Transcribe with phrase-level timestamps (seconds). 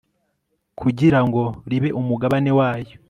[0.79, 1.41] kugirango
[1.71, 2.93] ribe umugabane wayo